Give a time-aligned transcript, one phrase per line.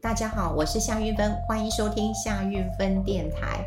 [0.00, 3.66] 大家好，我是夏运芬，欢迎收听夏运芬电台。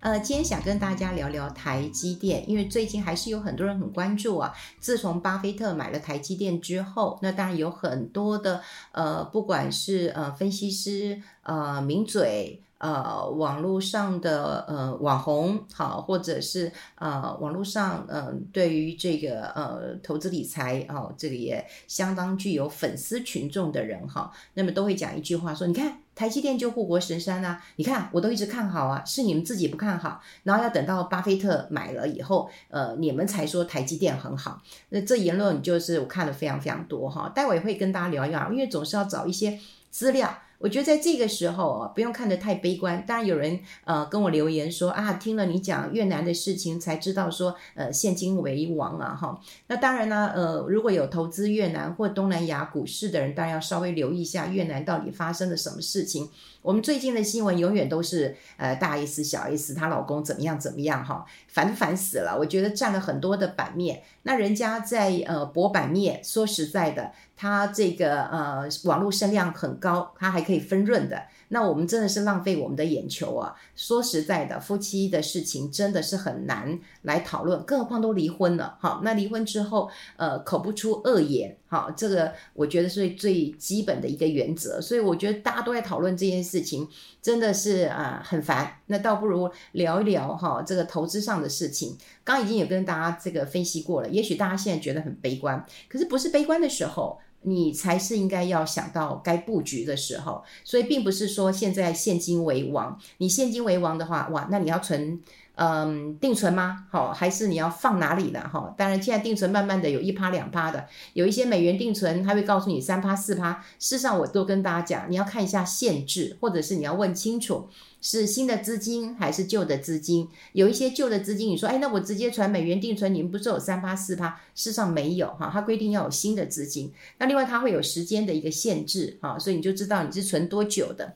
[0.00, 4.54] 呃，今天想跟大家聊聊台积电，因为最近还是有很多人很关注啊。
[4.80, 8.62] 自从巴菲特买了台积电之后，那当然有很多的
[8.92, 12.62] 呃，不管是呃分析师呃名嘴。
[12.82, 39.56] 呃，网络上的呃网红好，或者是呃网络上嗯、对于这个呃投资理财哦，这个也相当具有粉丝群众的人哈，那么都会讲一句话说，你看台积电就护国神山啊，你看我都一直看好啊，是你们自己不看好，然后要等到巴菲特买了以后，呃，你们才说台积电很好，那这言论就是我看了非常非常多哈，待会会跟大家聊一聊，因为总是要找一些
[39.88, 40.36] 资料。
[40.62, 43.04] 我觉得在这个时候啊，不用看得太悲观。
[43.04, 49.40] 当然有人呃跟我留言说啊，听了你讲越南的事情，才知道说呃现金为王啊哈。
[49.66, 56.30] 那当然呢，呃如果有投资越南或东南亚股市的人，当然要稍微留意一下越南到底发生了什么事情。
[56.62, 62.36] 我们最近的新闻永远都是呃大 S 小 S 她老公怎么样怎么样哈，烦烦死了。
[62.38, 64.02] 我觉得占了很多的版面。
[64.22, 71.24] 那人家在呃博版面，说实在的，他这个呃网络声量很高，他还可以分润的。
[71.48, 73.54] 那我们真的是浪费我们的眼球啊！
[73.76, 78.78] 说实在的，夫妻的事情真的是很难来讨论，更何况都离婚了。
[78.80, 84.78] 好，那离婚之后，呃，口不出恶言，好，这个我觉得是最基本的一个原则。
[84.78, 86.86] 所以我觉得大家都在讨论这件事情，
[87.22, 88.80] 真的是啊、很烦。
[88.88, 91.96] 那倒不如聊一聊哈，这个投资上的事情。
[92.22, 97.18] 刚已经有跟大家这个分析过了，也许大家现在觉得很悲观，可是不是悲观的时候。
[97.44, 102.96] 你才是应该要想到该布局的时候，所以并不是说现在现金为王。
[103.18, 105.20] 你现金为王的话，哇，那你要存，
[105.54, 106.86] 嗯，定存吗？
[106.90, 108.40] 好，还是你要放哪里呢？
[108.52, 113.62] 哈，当然现在定存慢慢的有一趴两趴的，有一些美元定存，他会告诉你三趴四趴。
[113.78, 117.68] 事实上，我都跟大家讲，你要看一下限制，或者是你要问清楚。
[118.04, 120.28] 是新的资金还是旧的资金？
[120.54, 124.30] 有一些旧的资金，你说，哎，那我直接存美元定存，你们不是有三趴四趴？
[124.56, 126.92] 事实上没有哈，它规定要有新的资金。
[127.18, 131.14] 那另外它会有时间的一个限制哈，所以你就知道你是存多久的。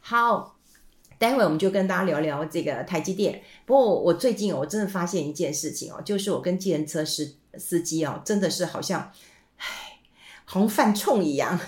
[0.00, 0.55] 好，
[1.18, 3.42] 待会我们就跟大家聊聊这个台积电。
[3.64, 9.12] 不过我最近我真的发现一件事情哦，就是我跟计程车司司机哦，真的是好像，
[9.56, 9.66] 唉，
[10.44, 11.58] 好像犯冲一样。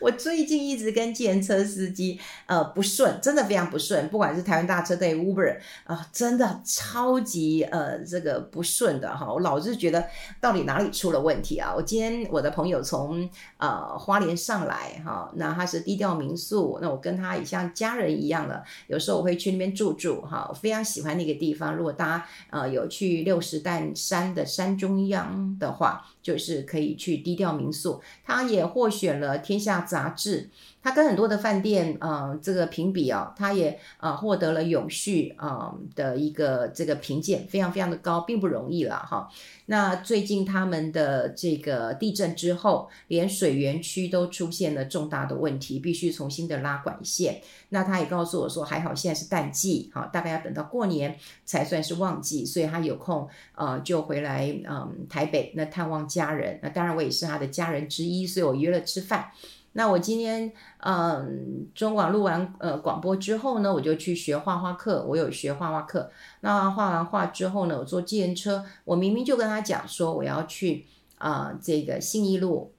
[0.00, 4.08] 我最近一直跟计程车司机，呃，不顺，真的非常不顺。
[4.08, 9.32] 不管是台湾大车队 Uber 啊、真的超级呃这个不顺的哈。
[9.32, 10.06] 我老是觉得
[10.40, 11.72] 到底哪里出了问题啊？
[11.74, 21.74] 我今天我的朋友从呃花莲上来哈，那他是低调民宿，那我跟他也像家人一样的，有时候我会去那边住住哈，我非常喜欢那个地方。
[21.74, 30.50] 如果大家呃有去六十担山的山中央的话，就是可以去低调民宿，他也获选了天下杂志，
[30.86, 39.28] 他跟很多的饭店，呃，这个评比哦，他也、呃、获得了永续啊、的一个这个评鉴，非常非常的高，并不容易了哈。
[39.64, 47.40] 那最近他们的这个地震之后，连水源区都出现了重大的问题，必须重新的拉管线。
[47.70, 56.60] 那他也告诉我说，还好现在是淡季，哈，大概要等到过年才算是旺季，所以他有空呃就回来嗯台北那探望家人。
[56.62, 59.32] 那当然我也是他的家人之一，所以我约了吃饭。
[59.76, 65.04] 那我今天嗯中广录完呃广播之后呢，我就去学画画课。
[65.06, 66.10] 我有学画画课。
[66.40, 70.86] 那画完画之后呢，我坐计程车，我明明就跟他讲说我要去
[71.18, 72.72] 啊、这个信义路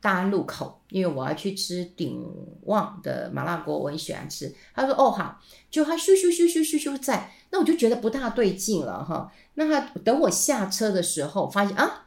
[0.00, 2.20] 大安路口，因为我要去吃鼎
[2.64, 4.52] 旺的麻辣锅，我很喜欢吃。
[4.74, 9.32] 他说哦好，就他咻咻咻咻咻咻在，那我就觉得不大对劲了哈。
[9.54, 12.06] 那他等我下车的时候，发现啊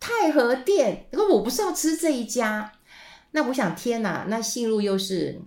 [0.00, 2.72] 太和店，可我不是要吃这一家。
[3.32, 4.26] 那我想，天哪！
[4.28, 5.40] 那信路又是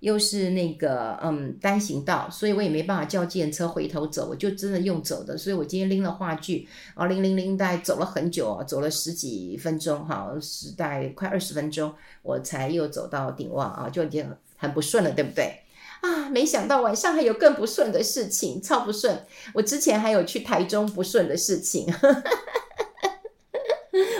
[0.00, 5.36] 又是那个嗯单行道，所以我也没办法叫计程车回头走，我就真的用走的。
[5.36, 15.62] 所以我今天拎了话剧，啊，零零零带走了很久，走了十几分钟，哈，时代快二十分钟，我才又走到鼎旺啊，就已经很不顺了，对不对？
[16.00, 19.26] 啊，没想到晚上还有更不顺的事情，超不顺！
[19.54, 21.92] 我之前还有去台中不顺的事情。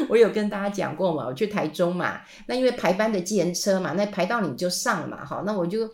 [0.08, 5.90] 我有跟大家讲过嘛，我去台中嘛，那因为排班的计程车嘛，那排到你就上了嘛，好，那我就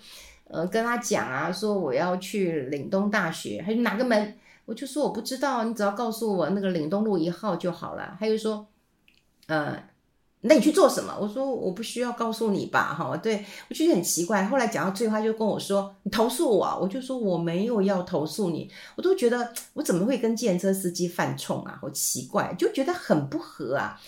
[0.48, 4.36] 呃跟他讲啊，说我要去岭东大学，还有哪个门？
[4.66, 8.16] 我就说我不知道，你只要告诉我那个岭东路一号就好了。
[8.18, 8.66] 他就说，
[9.46, 9.93] 呃。
[10.46, 11.16] 那你去做什么？
[11.18, 14.44] 我说我不需要告诉你吧，哈，对，我觉得很奇怪。
[14.44, 21.78] 后来讲到最后，他就跟我说：“你投诉我。”我就说我没有要投诉你，我都觉得我怎么会跟计程车司机犯冲啊？
[21.80, 23.98] 好奇怪，就觉得很不合啊。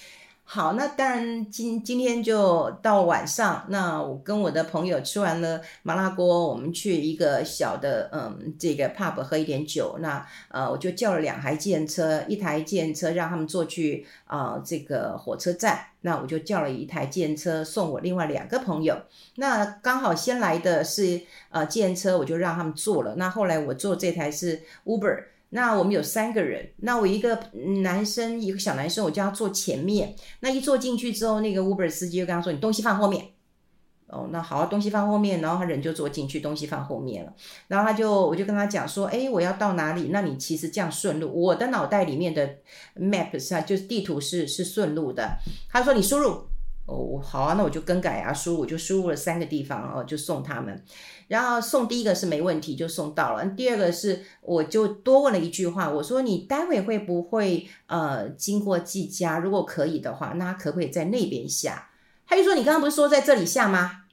[0.48, 9.96] 好，那当然今今天就到晚上，那我跟我的朋友吃完了麻辣锅，我们去一个小的嗯这个 pub 喝一点酒。
[9.98, 18.96] 那呃我就叫了两台计程车，一台计程车让他们坐去啊、呃、这个火车站，那我就叫了一台计程车送我另外两个朋友。
[19.34, 23.16] 那刚好先来的是呃计程车，我就让他们坐了。
[23.16, 25.24] 那后来我坐这台是 Uber。
[25.50, 27.38] 那我们有三个人，那我一个
[27.82, 30.14] 男生，一个小男生，我叫他坐前面。
[30.40, 33.24] 那一坐进去之后，那个 Uber 司机就跟他说：“你东西放后面。”
[34.08, 37.32] 哦，那好，东西放后面，然后他人就坐进去，东西放后面了。
[37.68, 40.08] 然后他就，我就跟他讲说：“哎，我要到哪里？
[40.12, 41.28] 那你其实这样顺路。
[41.32, 42.56] 我的脑袋里面的
[42.96, 45.38] map 是啊，就是地图是是顺路的。”
[45.70, 46.42] 他说：“你输入。”
[46.86, 50.80] 哦，好啊，那我就更改啊，输入，我就输入了三个地方哦，就送他们。
[51.26, 53.44] 然后送第一个是没问题，就送到了。
[53.44, 59.40] 第二个是我就多问了一句话，我说你待会会不会呃经过季家？
[59.40, 61.90] 如果可以的话，那可不可以在那边下？
[62.24, 64.04] 他就说你刚刚不是说在这里下吗？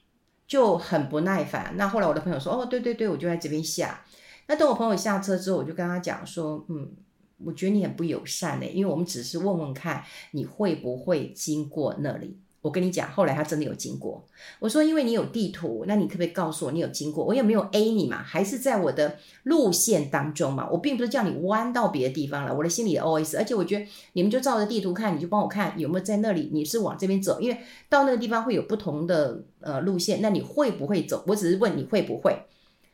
[0.48, 1.74] 就很不耐烦。
[1.76, 4.04] 那后来我的朋友说哦，对对对，我就在这边下。
[4.48, 6.90] 那等我朋友下车之后，我就跟他讲说，嗯，
[7.38, 12.40] 我觉得你很不友善呢，因为我们只是问问看你会不会经过那里。
[12.64, 14.24] 我跟你讲，后来他真的有经过。
[14.58, 17.22] 我说，因为你有地图，那你可不可以告诉我你有经过？
[17.22, 20.66] 我也没有 A 你嘛，还是在我的路线当中嘛。
[20.70, 22.56] 我并不是叫你弯到别的地方了。
[22.56, 26.48] 我的心里 OS，而且我觉得你们就照着地图看，你就帮我看有没有在那里。
[26.54, 27.58] 你是往这边走，因为
[27.90, 31.22] 到那个地方会有不同的呃路线，那你会不会走？
[31.26, 32.34] 我只是问你会不会？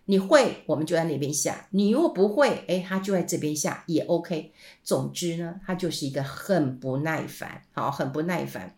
[0.06, 4.50] 你会，我们就在那边下；你如果不会，诶，他就在这边下也 OK。
[4.82, 8.74] 总之呢，他就是一个很不耐烦，好，很不耐烦。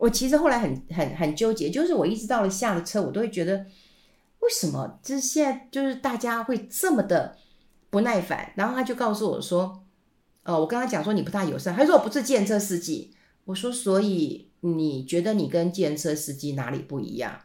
[0.00, 3.66] 我其实后来很很很纠结，就是我一直到了下了车，我都会觉得，
[4.38, 7.36] 为什么就是现在就是大家会这么的
[7.90, 8.50] 不耐烦？
[8.56, 9.84] 然后他就告诉我说，
[10.44, 13.14] 呃，我跟他讲说你不大友善，他说我不是建车司机，
[13.44, 17.38] 我说所以你觉得你跟建车司机哪里不一样？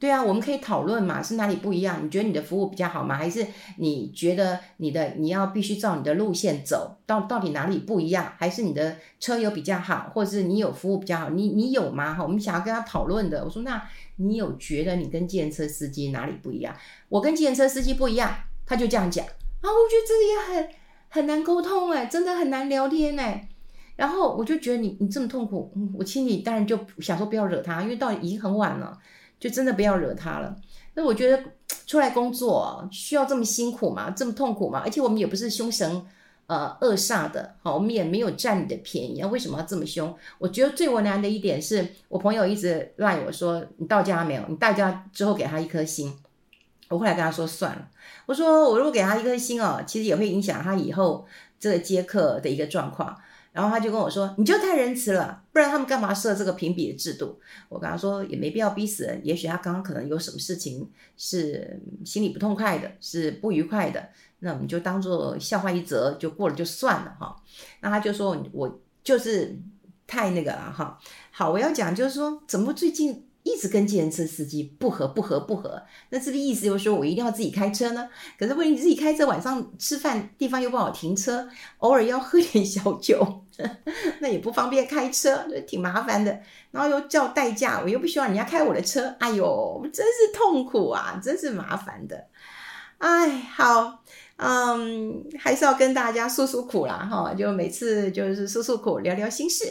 [0.00, 2.02] 对啊，我们可以讨论嘛，是哪里不一样？
[2.02, 3.14] 你觉得你的服务比较好吗？
[3.14, 8.32] 还是你觉得你的你要必须照你的路线走，到到底哪里不一样？
[8.38, 11.28] 还是你的车友比较好，或者是你有服务比较好？
[11.28, 12.14] 你你有吗？
[12.14, 13.44] 哈，我们想要跟他讨论的。
[13.44, 13.86] 我说，那
[14.16, 16.74] 你有觉得你跟计程车司机哪里不一样？
[17.10, 20.74] 我跟计程车司机不一样，他就这样讲啊，我觉得这个也很
[21.10, 23.50] 很难沟通哎，真的很难聊天哎。
[23.96, 28.98] 然后我就觉得你你这么痛苦，我心里当然就想说不要惹他，因为到已经很晚了。
[29.40, 30.54] 就真的不要惹他了。
[30.94, 31.42] 那我觉得
[31.86, 34.10] 出来工作需要这么辛苦吗？
[34.10, 34.82] 这么痛苦吗？
[34.84, 36.06] 而且我们也不是凶神
[36.46, 40.14] 呃恶煞的，好，我们也没有占你的便宜，那为什么要这么凶？
[40.38, 44.42] 我觉得最为难的一点是我朋友一直赖我说，你到家没有？
[44.48, 46.12] 你到家之后给他一颗星。
[46.88, 47.88] 我后来跟他说算了，
[48.26, 51.24] 我说我如果给他一颗星哦，其实也会影响他以后
[51.60, 53.16] 这个接客的一个状况。
[53.52, 64.08] 然后他就跟我说：“你就太仁慈了，不然他们干嘛设这个评比的制度？”我跟他说：“也没必要逼死人，也许他刚刚可能有什么事情是心里不痛快的，是不愉快的，
[64.38, 67.34] 那我们就当做笑话一则，就过了就算了哈。”
[67.82, 69.58] 那他就说：“我就是
[70.06, 70.98] 太那个了哈。”
[71.32, 73.26] 好，我要讲就是说，怎么最近？
[73.50, 78.08] 一直跟计程车司机不合不合不合，那是不是意思就是说我一定要自己开车呢？
[78.38, 81.48] 可是问题自己开车，晚上吃饭地方又不好停车，
[81.78, 83.44] 偶尔要喝点小酒，
[84.20, 86.40] 那也不方便开车，挺麻烦的。
[86.70, 92.26] 然后又叫代驾，我又不希望人家开我的车，哎呦，真是痛苦啊，真是麻烦的。
[92.98, 94.02] 哎，好，
[94.36, 99.64] 嗯，还是要跟大家诉诉苦啦，哈，就每次就是诉诉苦，聊聊心事。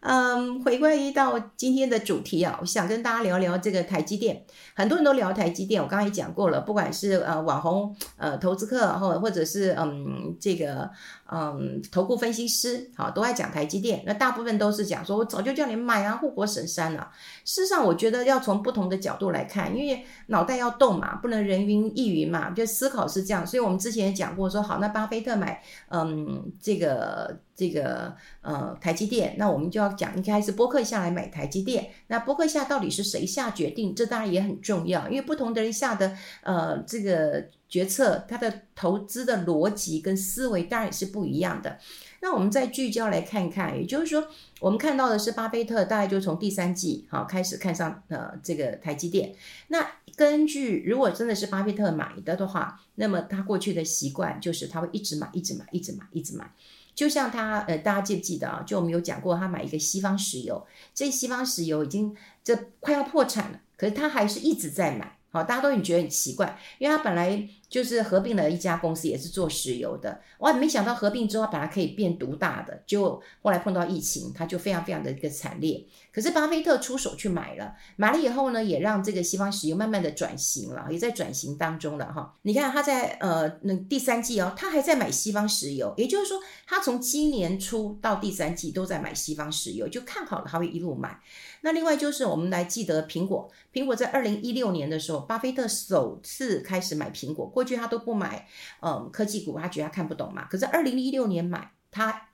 [0.00, 4.44] 嗯，回归到今天的主题啊，我想跟大家聊聊这个台积电。
[4.74, 10.88] 很多人都聊台积电，我刚才也讲过了，不管是呃网红呃投资客，或或者是嗯这个
[11.30, 14.02] 嗯投顾分析师，好都爱讲台积电。
[14.06, 17.10] 那大部分都是讲说，我早就叫你买啊，护国神山啊。
[17.44, 23.46] 事实上，我觉得要从不同的角度来看，因为脑袋要动嘛，不能人云亦云嘛，就思考是这样。
[23.46, 27.38] 所以我们之前也讲过说，好，那巴菲特买嗯这个。
[27.58, 31.90] 这个呃台积电，那我们就要讲，一开始波克夏来买台积电。
[32.06, 33.92] 那波克夏到底是谁下决定？
[33.92, 41.78] 这当然也很重要，因为不同的人下的呃这个决策，他的投资的逻辑跟思维当然也是不一样的。
[42.20, 44.26] 那我们再聚焦来看看，也就是说，
[44.60, 49.34] 我们看到的是巴菲特大概就从第三季好开始看上呃这个台积电。
[49.68, 56.50] 那根据如果真的是巴菲特买的的话，那么他过去的习惯就是他会一直买，一直买，一直买，一直买。
[56.94, 58.64] 就像他，呃，大家记不记得啊？
[58.66, 70.20] 就我们有讲过，他买一个西方石油，这西方石油已经这快要破产了，可是他还是一直在买，好，大家都很觉得很奇怪，因为他本来就是合并了一家公司，也是做石油的。
[70.38, 75.84] 哇，没想到合并之后，本来可以变独大的，就后来碰到疫情，他就非常非常的一个惨烈。
[76.10, 82.34] 可是巴菲特出手去买了，买了以后呢，也让这个西方石油慢慢的转型了，也在转型当中了哈。
[82.42, 91.20] 你看他在呃那第三季哦，他还在买西方石油，也就是说，他从今年初到第三季都在买西方石油，就看好了他会一路买。
[91.62, 97.46] 那另外就是我们来记得苹果，苹果在二零一六年的时候，巴菲特首次开始买苹果。
[97.46, 98.46] 过去他都不买，
[98.80, 100.44] 嗯，科技股，他觉得他看不懂嘛。
[100.44, 102.28] 可是二零一六年买，他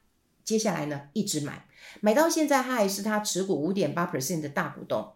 [0.45, 1.67] 接下来呢一直买，
[2.01, 5.13] 买到现在他还是他持股五点八 percent 的大股东。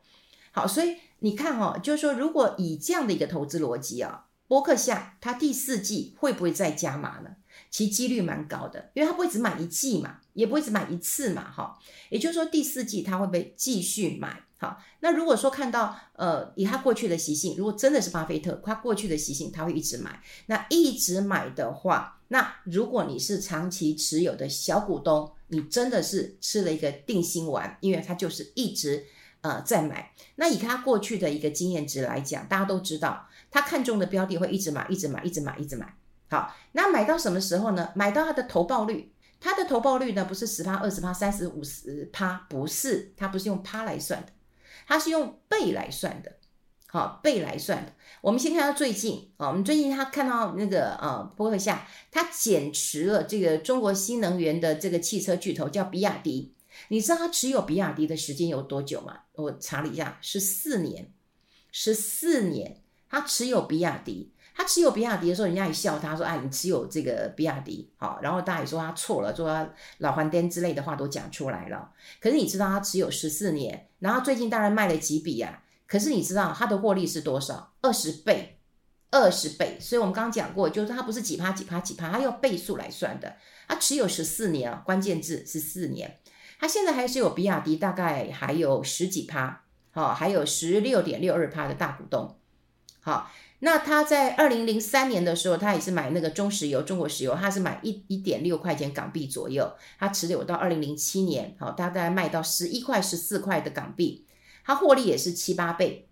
[0.53, 7.37] 好，所以你看哈、哦，就是说如果以这样的一个投资逻辑啊，波克夏他第四季会不会再加码呢？
[7.71, 11.79] 其几率蛮高的，因为他不会只买一季嘛，也不会只买一次嘛，哈。
[12.11, 14.43] 也就是说第四季他会不会继续买？
[14.61, 20.21] 好，那如果说看到呃，以他过去的习性，如果真的是巴菲特，他过去的习性他会一直买。
[20.47, 29.07] 那一直买的话，那如果你是长期持有的小股东，你真的是吃了一个定心丸，因为他就是一直
[29.43, 30.13] 呃在买。
[30.35, 35.95] 那以他过去的一个经验值来讲，大家都知道，他看中的标的会一直买，一直买，一直买，一直买。
[36.31, 37.91] 好，那买到什么时候呢？
[37.95, 44.33] 买到它的投报率，它的投报率呢，不是十趴、二十趴、三十、五十趴，不是，它不是用趴来算的，
[44.87, 46.33] 它是用倍来算的。
[46.91, 47.93] 好，倍来算的。
[48.23, 56.55] 我们先看到最近啊，我们最近他看到那个呃，波克夏，他减持了这个中国新能源的这个汽车巨头叫比亚迪。
[56.89, 59.21] 你知道他持有比亚迪的时间有多久吗？
[59.35, 61.13] 我查了一下，是四年，
[61.71, 64.33] 十四年，他持有比亚迪。
[64.55, 71.89] 他持有比亚迪的时候，人家也笑他说：“哎，你持有这个比亚迪，好。”然后大家也说他错了，说他老还颠之类的话都讲出来了。
[72.21, 75.63] 可是你知道他持有十四年，然后最近当然卖了几笔呀、啊。
[75.87, 77.73] 可是你知道他的获利是多少？
[77.83, 78.59] 二十倍，
[79.13, 79.79] 二十倍。
[79.81, 83.37] 所以我们刚刚讲过，就是他不是几趴几趴几趴，他用倍数来算的。
[83.69, 86.19] 他持有十四年啊，关键字十四年。
[86.59, 89.63] 他现在还是有比亚迪，大概还有十几趴，
[89.93, 92.37] 好，还有十六点六二趴的大股东，
[93.09, 93.31] 好。
[93.61, 104.25] 那他在二零零三年的时候，他也是买那个中石油、中国石油，他是买一一点六块钱港币左右，他持有到二零零七年，好，大概卖到十一块、十四块的港币，
[104.65, 106.07] 他获利也是七八倍。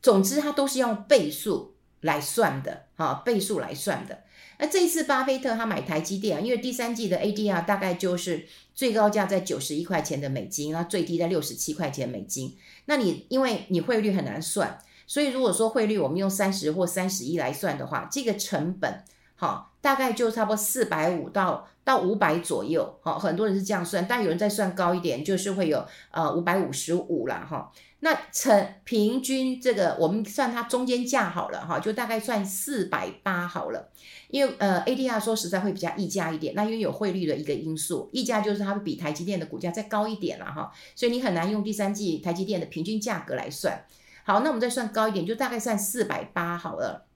[0.00, 4.22] 总之，他都是用倍数来算的，哈，倍数来算的。
[4.60, 12.56] 那这一次巴菲特他买台积电啊，因为第三季的 ADR 大概就是最高价在九十一块钱的美金，然后最低在六十七块钱美金。
[12.84, 14.78] 那你因为你汇率很难算。
[15.06, 19.02] 所以如果说汇率我们用三十或三十一来算的话，这个成本
[19.36, 27.70] 好，大概就差不多四百五到到五百左右，好，很多人是这样算，但有人再算高一点，就是会有呃五百五十五啦哈。
[28.00, 33.90] 那成平均这个我们算它中间价好了哈，就大概算四百八好了，
[34.28, 43.84] 因为呃 ADR 说实在会比较溢价一点，那因为有汇率的一个因素，溢价就是它会比台积电的股价再高一点了哈，所以你很难用第三季台积电的平均价格来算。
[44.24, 47.06] 好，那我们再算高一点，就大概算四百八好了。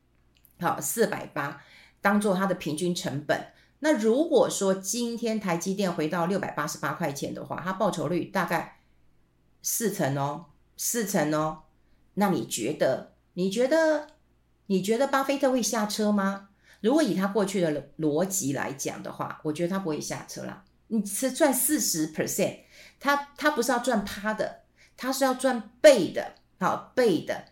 [0.60, 1.62] 好，四百八
[2.00, 3.48] 当做它的平均成本。
[3.80, 8.80] 那如果说今天台积电回到六百八十八块钱的话，它报酬率大概
[9.62, 10.46] 四成哦，
[10.76, 11.62] 四成哦。
[12.14, 13.14] 那你觉得？
[13.34, 14.08] 你觉得？
[14.66, 16.50] 你觉得巴菲特会下车吗？
[16.82, 20.62] 如果以他过去的逻辑来讲的话，我觉得他不会下车啦。
[20.88, 22.58] 你是赚四十 percent，
[23.00, 24.62] 他他不是要赚趴的，
[24.96, 26.34] 他是要赚倍的。
[26.58, 27.44] 好背的，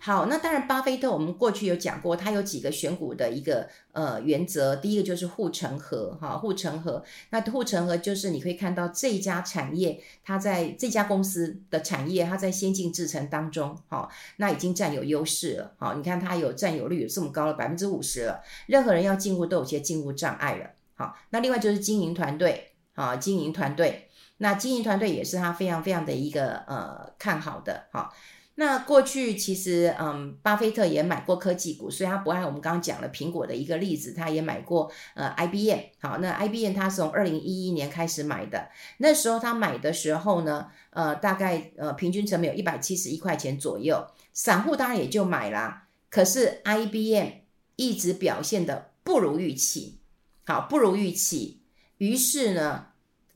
[0.00, 28.12] 好，那当然，巴菲特我们过去有讲过，他有几个选股的一个呃原则，第一个就是护城河，哈，护城河，那护城河就是你可以看到这家产业，它在这家公司的产业，它在先进制程当中，哈，那已经占有优势了，好，你看它有占有率有这么高了，百分之五十了，任何人要进入都有些进入障碍了，好，那另外就是经营团队，啊，经营团队，那经营团队也是他非常非常的一个呃看好的，哈。
[28.60, 35.78] 那过去其实，嗯，巴菲特也买过科技股，所以他不按我们刚刚讲了苹果的一个例子，他也买过呃 IBM。
[36.00, 45.86] 好，那 IBM 他是从二零一一年开始买的，那时候他买的时候呢，呃，大概呃平均成本有一百七十一块钱左右，散户当然也就买啦。
[46.10, 47.28] 可是 IBM
[47.76, 50.00] 一直表现得不如预期，
[50.44, 51.60] 好，不如预期，
[51.98, 52.86] 于是呢，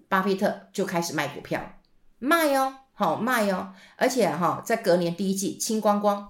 [0.09, 1.79] 巴菲特就开始卖股票，
[2.19, 2.79] 卖哦。
[3.03, 6.29] 好卖哦，而且哈，在隔年第一季清光光，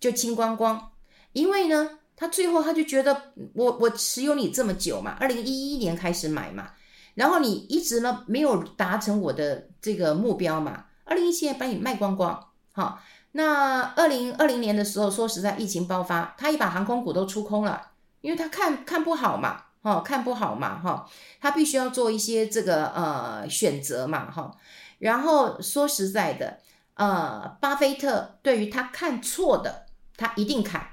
[0.00, 0.90] 就清光光，
[1.32, 6.70] 因为呢，他最后他就觉得我我持有你这么久嘛，二零一一年开始买嘛，
[7.14, 17.92] 然后你一直呢没有达成我的这个目标嘛，二零一七年把你卖光光，好，那二零二零年的时候，说实在，疫情爆发，他一把航空股都出空了，
[18.22, 21.08] 因为他看看不好嘛，哈、看不好嘛，哈、
[21.40, 24.50] 他必须要做一些这个呃选择嘛，哈、
[25.02, 26.60] 然后说实在的，
[26.94, 30.90] 呃，巴菲特对于他看错的，他一定砍，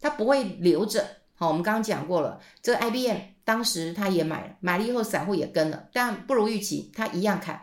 [0.00, 1.04] 他不会留着。
[1.34, 7.60] 好、我们刚刚讲过了，这 IBM 当时他也买了，买了以后散户也跟了，但不如预期，他一样砍。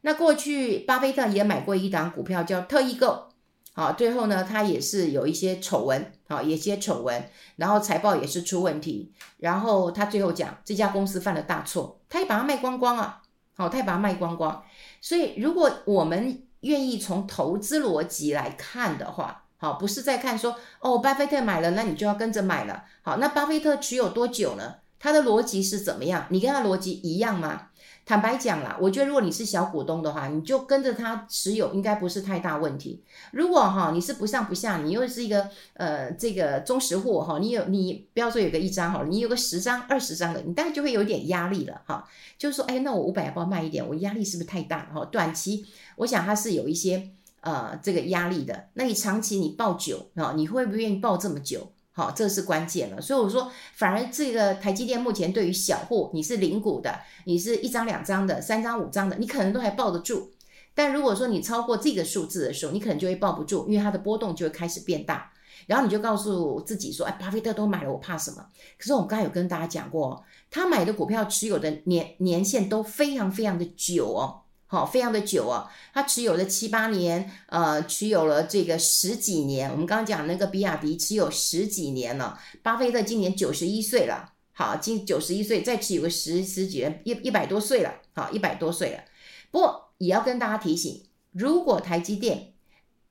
[0.00, 3.28] 那过去巴菲特也买过一档股票叫特异购。
[3.74, 13.20] 好，最后呢，他也是有一些丑闻，好，有些丑闻，然后财报也是出问题，然后他最后讲这家公司犯了大错，他也把它卖光光啊，
[13.58, 14.62] 好，他也把它卖光光。
[15.00, 22.84] 所以，如果我们愿意从投资逻辑来看的话，好，不是在看说哦，巴菲特买了，那你就要跟着买了。
[23.02, 24.76] 好，那巴菲特持有多久呢？
[25.00, 26.26] 他的逻辑是怎么样？
[26.30, 27.67] 你跟他逻辑一样吗？
[28.08, 33.04] 坦白讲啦，我觉得如果你是小股东的话，你就跟着他持有，应该不是太大问题。
[33.32, 42.02] 如果哈你是不上不下，你又是一个呃这个忠实户哈，你有你不要说有个一张好了，你有个十张二十张的，你当然就会有点压力了哈。
[42.38, 43.86] 就是说，哎，那我五百要不要卖一点？
[43.86, 45.04] 我压力是不是太大哈？
[45.04, 47.10] 短期我想它是有一些
[47.42, 48.68] 呃这个压力的。
[48.72, 51.72] 那你长期你抱久啊，你会不愿意抱这么久？
[51.98, 53.02] 好，这是关键了。
[53.02, 60.30] 所以我说，反而这个台积电目前对于小户，你是零股的，你是一张两张的，三张五张的，你可能都还抱得住。
[60.76, 65.32] 但如果说你超过这个数字的时候，你可能就会抱不住，因为它的波动就会开始变大。
[65.66, 68.46] 然后你就告诉自己说：“哎，巴菲特都买了，我怕什么？”
[68.78, 74.42] 可是我们刚才有跟大家讲过，他买的股票持有的年年限都非常非常的久哦。
[74.70, 79.70] 好，非常的久哦，他持有了七八年，呃，持有了这个十几年。
[79.70, 89.04] 我们刚刚讲那个比亚迪持有十几年了，巴菲特今年九十一岁了，好，今九十一岁再持有个十十几年，一一百多岁了，好，一百多岁了。
[89.50, 92.52] 不过也要跟大家提醒，如果台积电，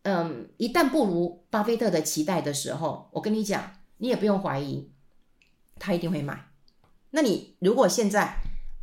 [0.04, 4.92] 嗯，一旦不如巴菲特的期待的时候，我跟你讲，你也不用怀疑，
[5.80, 6.52] 他一定会买。
[7.10, 8.38] 那你如果现在，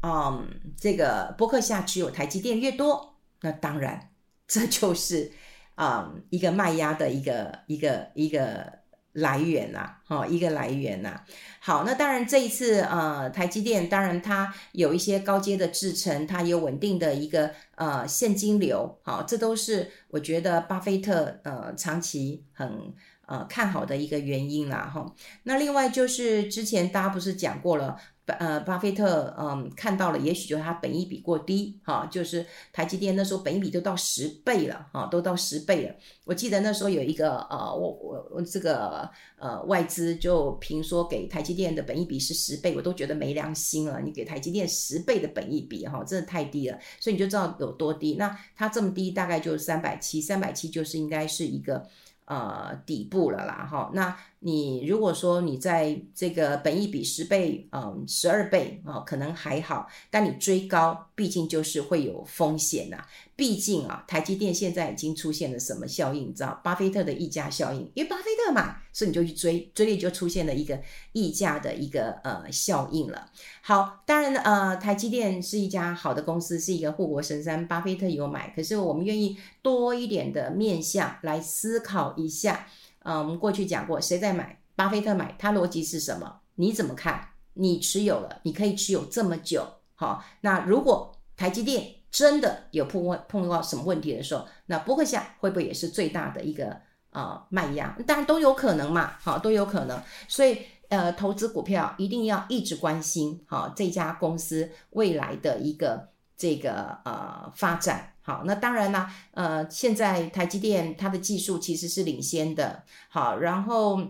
[0.04, 0.46] 嗯，
[0.78, 4.10] 这个博客下持有台积电越多，那当然
[4.46, 5.32] 这就是
[5.76, 8.80] 嗯一个卖压的一个一个一个
[9.12, 11.22] 来源呐，哈，一个来源呐。
[11.58, 22.92] 好，那当然这一次呃台积电当然它有一些高阶的制程，它有稳定的一个呃现金流，好，这都是我觉得巴菲特呃长期很
[23.26, 25.14] 呃看好的一个原因啦，哈。
[25.44, 27.96] 那另外就是之前大家不是讲过了。
[28.26, 35.94] 呃，巴菲特嗯看到了，也许就是他本益比过低哈，就是台积电那时候本益比都到十倍了哈，都到十倍了。
[36.24, 39.06] 我记得那时候有一个呃，我我我这个
[39.38, 44.00] 呃外资就评说给台积电的本益比是十倍，我都觉得没良心了。
[44.00, 48.14] 你给台积电十倍的本益比哈，真的太低了，所以你就知道有多低。
[48.14, 51.86] 那它这么低，大概就是三百七，三百七就是应该是一个
[52.26, 53.90] 呃底部了啦哈。
[53.94, 63.02] 那你如果说你在这个本益比十倍，嗯，十二倍啊，可能还好，但你追高，毕竟就是会有风险呐。
[63.34, 66.28] 毕竟啊，台积电现在已经出现了什么效应？
[66.28, 70.78] 你知道，巴菲特的溢价效应，因为巴菲特嘛，所以你就去追，追了就出现了一个
[71.12, 73.30] 溢价的一个呃效应了。
[73.62, 82.66] 好，当然呃，台积电是一家好的公司，是一个护国神山，巴菲特有买，可是我们愿意多一点的面向来思考一下。
[83.04, 84.60] 嗯，我们过去讲过，谁在买？
[84.76, 86.40] 巴菲特买，他逻辑是什么？
[86.56, 87.28] 你怎么看？
[87.54, 89.64] 你持有了，你可以持有这么久，
[89.94, 90.24] 好。
[90.40, 96.76] 那如果台积电真的有碰碰到什么问题的时候，那波克夏会不会也是最大的一个
[97.10, 97.96] 呃卖压？
[98.06, 100.02] 当然都有可能嘛，好，都有可能。
[100.26, 108.10] 所以呃，投资股票一定要一直关心好这家公司未来的一个这个呃发展。
[108.26, 114.00] 好，那当然啦，呃，现在台积电它的技术其实是领先的，好，然后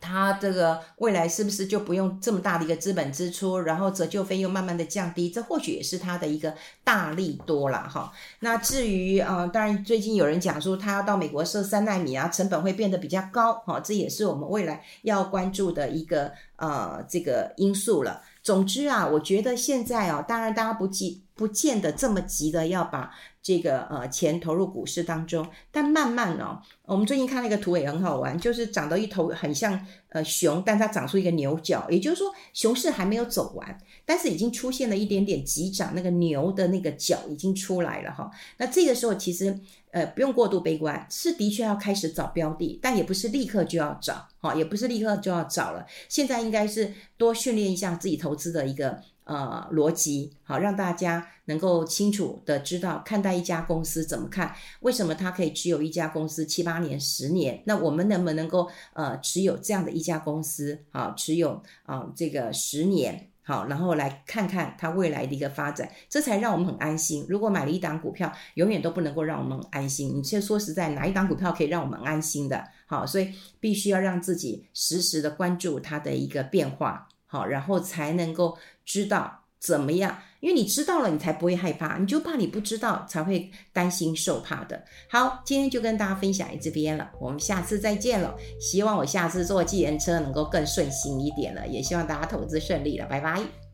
[0.00, 6.52] 它这个未来是不是就不用这么大的一个资本支出，然后折旧费又慢慢的降低，这或许也是它的一个
[6.82, 8.12] 大利多了哈。
[8.40, 18.20] 那至于啊、呃，当然最近有人讲说它要到美国设三纳米啊，成本会变得比较高，哈，这也是我们未来要关注的一个呃这个因素了。
[18.46, 21.25] 总之啊，我觉得现在啊，当然大家不记。
[21.36, 38.30] 不见得这么急的要把这个呃钱投入股市当中，但慢慢哦，我们最近看那个图也很好玩，就是长得一头很像呃熊，但它长出一个牛角，也就是说熊市还没有走完，但是已经出现了一点点急涨，那个牛的那个角已经出来了哈。
[38.56, 39.56] 那这个时候其实
[39.90, 49.02] 呃不用过度悲观，是的确要开始找标的，但也不是立刻就要找哈，也不是立刻就要找了，现在应该是多训练一下自己投资的一个。
[49.26, 57.62] 呃逻辑，好让大家能够清楚的知道看待一家公司怎么看，为什么他可以持有一家公司七八年、十年？
[57.66, 60.82] 那我们能不能够呃持有这样的一家公司？
[60.90, 63.30] 好，持有啊、这个十年。
[63.48, 67.24] 好，然后来看看它未来的一个发展，这才让我们很安心。
[67.28, 70.12] 如果买了一档股票，永远都不能够让我们安心。
[70.16, 72.64] 你现在说实在，哪一档股票可以让我们安心的？
[72.86, 80.16] 好，所以必须要让自己实时的关注它的一个变化，好，然后才能够知道怎么样。
[80.40, 81.98] 因为你知道了，你才不会害怕。
[81.98, 84.80] 你就怕你不知道，才会担心受怕的。
[85.10, 88.36] 好，今天就跟大家分享这边了，我们下次再见了。
[88.60, 93.65] 希望我下次坐计程车能够更顺心一点了，也希望大家投资顺利了，拜拜。